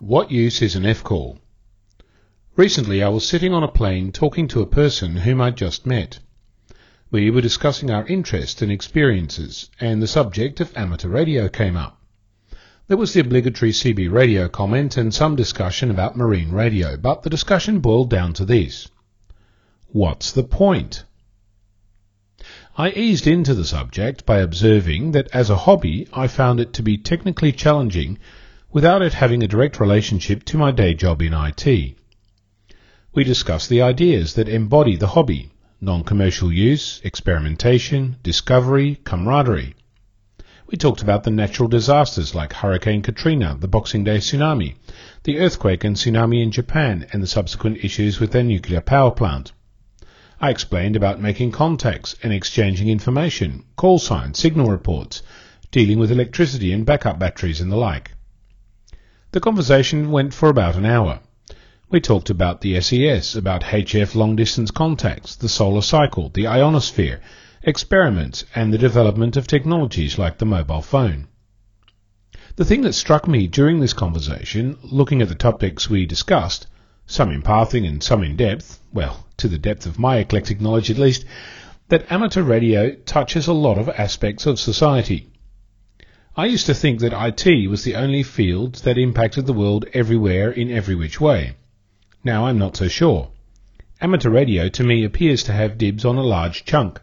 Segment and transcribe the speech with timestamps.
[0.00, 1.40] What use is an F-call?
[2.54, 6.20] Recently I was sitting on a plane talking to a person whom I'd just met.
[7.10, 12.00] We were discussing our interests and experiences, and the subject of amateur radio came up.
[12.86, 17.30] There was the obligatory CB radio comment and some discussion about marine radio, but the
[17.30, 18.86] discussion boiled down to this.
[19.88, 21.02] What's the point?
[22.76, 26.84] I eased into the subject by observing that as a hobby I found it to
[26.84, 28.20] be technically challenging
[28.78, 31.96] without it having a direct relationship to my day job in IT.
[33.12, 35.50] We discussed the ideas that embody the hobby
[35.80, 39.74] non-commercial use, experimentation, discovery, camaraderie.
[40.68, 44.76] We talked about the natural disasters like Hurricane Katrina, the Boxing Day tsunami,
[45.24, 49.50] the earthquake and tsunami in Japan, and the subsequent issues with their nuclear power plant.
[50.40, 55.20] I explained about making contacts and exchanging information, call signs, signal reports,
[55.72, 58.12] dealing with electricity and backup batteries and the like.
[59.30, 61.20] The conversation went for about an hour.
[61.90, 67.20] We talked about the SES, about HF long distance contacts, the solar cycle, the ionosphere,
[67.62, 71.28] experiments, and the development of technologies like the mobile phone.
[72.56, 76.66] The thing that struck me during this conversation, looking at the topics we discussed,
[77.06, 80.90] some in passing and some in depth, well, to the depth of my eclectic knowledge
[80.90, 81.26] at least,
[81.90, 85.28] that amateur radio touches a lot of aspects of society.
[86.38, 90.52] I used to think that IT was the only field that impacted the world everywhere
[90.52, 91.56] in every which way.
[92.22, 93.30] Now I'm not so sure.
[94.00, 97.00] Amateur radio to me appears to have dibs on a large chunk.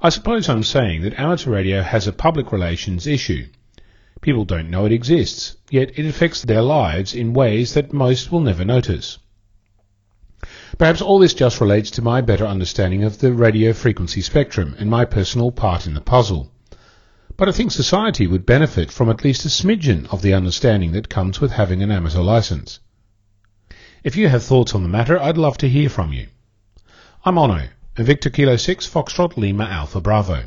[0.00, 3.46] I suppose I'm saying that amateur radio has a public relations issue.
[4.20, 8.40] People don't know it exists, yet it affects their lives in ways that most will
[8.40, 9.18] never notice.
[10.78, 14.90] Perhaps all this just relates to my better understanding of the radio frequency spectrum and
[14.90, 16.51] my personal part in the puzzle
[17.36, 21.08] but I think society would benefit from at least a smidgen of the understanding that
[21.08, 22.80] comes with having an amateur license.
[24.04, 26.28] If you have thoughts on the matter, I'd love to hear from you.
[27.24, 30.44] I'm Onno, Victor Kilo 6 Foxtrot Lima Alpha Bravo.